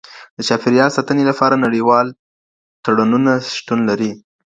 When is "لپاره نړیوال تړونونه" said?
1.31-3.31